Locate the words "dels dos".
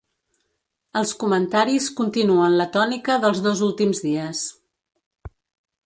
3.27-3.65